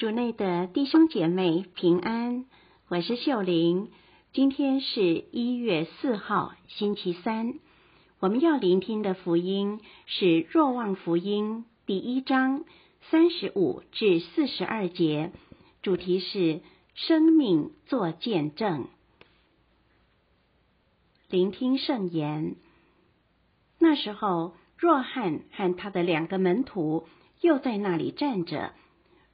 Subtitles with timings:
[0.00, 2.46] 主内的弟兄姐妹平安，
[2.88, 3.90] 我是秀玲。
[4.32, 7.52] 今天是一月四号，星期三。
[8.18, 12.64] 我们要聆听的福音是《若望福音》第一章
[13.10, 15.32] 三十五至四十二节，
[15.82, 16.62] 主题是
[16.94, 18.88] 生命作见证。
[21.28, 22.56] 聆听圣言。
[23.78, 27.06] 那时候，若翰和他的两个门徒
[27.42, 28.72] 又在那里站着。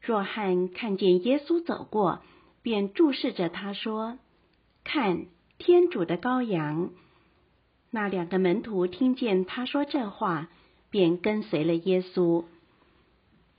[0.06, 2.22] 若翰看见耶稣走过，
[2.62, 4.18] 便注视着他说
[4.84, 5.26] ：“看，
[5.58, 6.90] 天主的羔羊。”
[7.90, 10.48] 那两个门徒听见他说这话，
[10.90, 12.44] 便跟随了耶稣。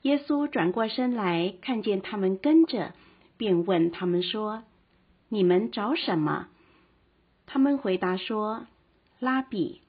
[0.03, 2.94] 耶稣转过身来，看见他们跟着，
[3.36, 4.64] 便问他们说
[5.27, 6.48] ：“你们找什么？”
[7.45, 8.67] 他们回答说
[9.20, 9.81] ：“拉比，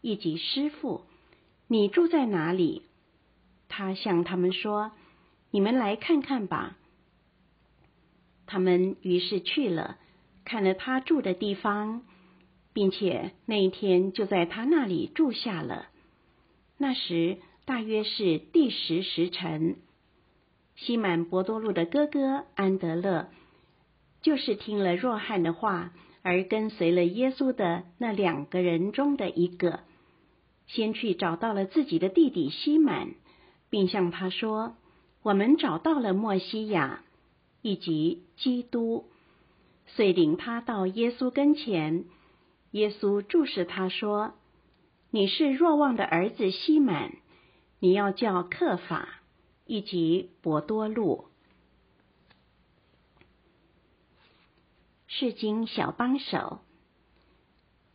[0.00, 1.02] 以及师傅，
[1.66, 2.82] 你住在哪里？”
[3.68, 4.92] 他向他们说。
[5.50, 6.76] 你们来看看吧。
[8.46, 9.98] 他们于是去了，
[10.44, 12.02] 看了他住的地方，
[12.72, 15.88] 并且那一天就在他那里住下了。
[16.78, 19.76] 那时大约是第十时辰。
[20.76, 23.28] 西满博多禄的哥哥安德勒，
[24.22, 29.80] 就是听了若翰的话而跟随了耶稣的那两个人中的一个，
[30.68, 33.08] 先去找到了自己的弟弟西满，
[33.70, 34.76] 并向他说。
[35.28, 37.04] 我们找到了莫西亚
[37.60, 39.04] 以及基督，
[39.84, 42.06] 遂领他到耶稣跟前。
[42.70, 44.32] 耶稣注视他说
[45.12, 47.12] ：“你是若望的儿子西满，
[47.78, 49.20] 你要叫克法
[49.66, 51.26] 以及博多禄。”
[55.08, 56.60] 世经小帮手。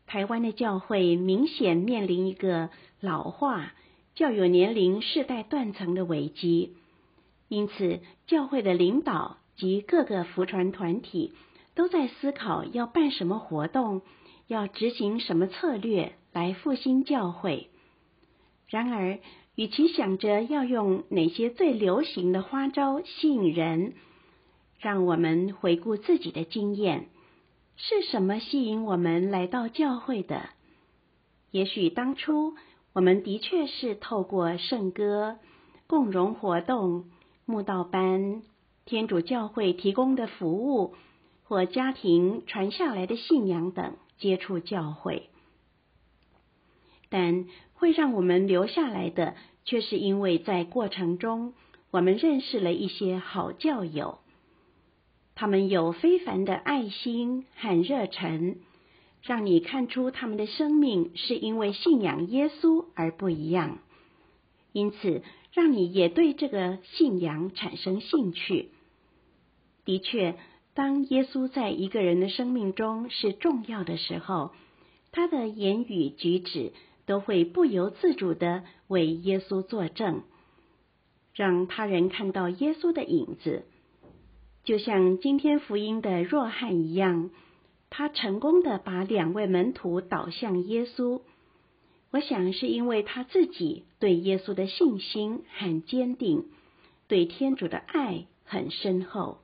[0.05, 3.73] 台湾的教会明显面临一个老化、
[4.13, 6.75] 较有年龄世代断层的危机。
[7.53, 11.33] 因此，教会的领导及各个福传团体
[11.75, 14.01] 都在思考要办什么活动，
[14.47, 17.69] 要执行什么策略来复兴教会。
[18.67, 19.19] 然而，
[19.53, 23.93] 与其想着要用哪些最流行的花招吸引人，
[24.79, 27.05] 让我们回顾自己的经验：
[27.75, 30.49] 是什么吸引我们来到教会的？
[31.51, 32.55] 也许当初
[32.93, 35.37] 我们的确是透过圣歌、
[35.85, 37.05] 共融活动。
[37.45, 38.41] 慕道班、
[38.85, 40.95] 天主教会提供的服务，
[41.43, 45.29] 或家庭传下来的信仰等接触教会，
[47.09, 51.53] 但会让我们留下来的，却是因为在过程中
[51.91, 54.19] 我们认识了一些好教友，
[55.35, 58.55] 他们有非凡的爱心和热忱，
[59.21, 63.79] 让你看出他们的生命是因为信仰耶稣而不一样，
[64.71, 65.23] 因此。
[65.53, 68.69] 让你也对这个信仰产生兴趣。
[69.85, 70.35] 的确，
[70.73, 74.51] 当耶稣在一个人的生命中是重要的时候，
[75.11, 76.73] 他的言语举止
[77.05, 80.23] 都会不由自主的为耶稣作证，
[81.35, 83.65] 让他人看到耶稣的影子。
[84.63, 87.29] 就像今天福音的若翰一样，
[87.91, 91.21] 他成功的把两位门徒导向耶稣。
[92.13, 96.45] 我想是因为他自己对耶稣的信心很坚定，
[97.07, 99.39] 对天主的爱很深厚。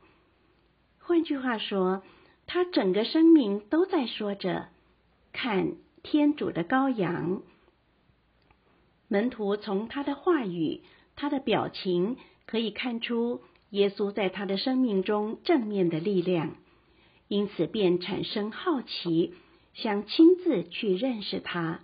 [1.00, 2.04] 换句话说，
[2.46, 4.68] 他整个生命都在说着
[5.34, 7.42] “看天主的羔羊”。
[9.10, 10.82] 门徒从他的话语、
[11.16, 13.42] 他的表情可以看出
[13.72, 16.56] 耶稣在他的生命中正面的力量，
[17.28, 19.34] 因此便产生好奇，
[19.74, 21.80] 想亲自去认识他。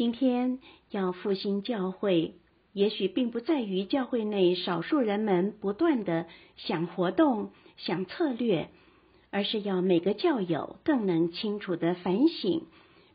[0.00, 2.32] 今天要复兴教会，
[2.72, 8.70] 也许并不在于教会内少数人们不断的想活动、想策略，
[9.30, 12.62] 而是要每个教友更能清楚的反省，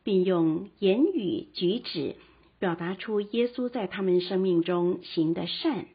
[0.04, 2.14] 并用言语举止
[2.60, 5.86] 表达出耶稣在他们生命中行的善。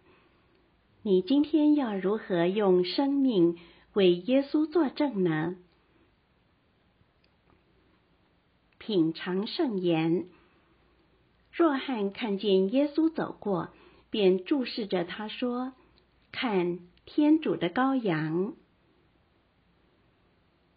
[1.04, 3.58] 你今天要如何用生命
[3.94, 5.56] 为耶稣作证呢？
[8.78, 10.26] 品尝圣言。
[11.54, 13.70] 若翰看见耶稣走过，
[14.10, 15.74] 便注视着他说
[16.32, 18.54] ：“看天主的羔羊，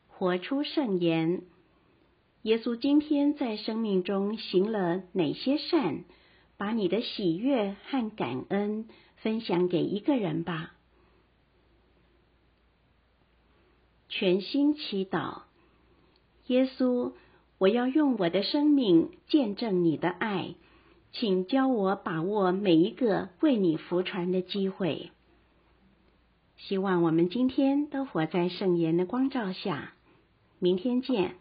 [0.09, 1.43] 活出圣言。”
[2.43, 6.05] 耶稣今天在生命中行了哪些善？
[6.57, 10.77] 把你的喜悦和感恩分享给一个人吧。
[14.09, 15.43] 全心祈祷，
[16.47, 17.13] 耶稣，
[17.59, 20.55] 我要用我的生命见证你的爱。
[21.15, 25.13] 请教我把握每一个为你服传的机会。
[26.57, 29.95] 希望我们今天都活在圣言的光照下。
[30.59, 31.37] 明天见。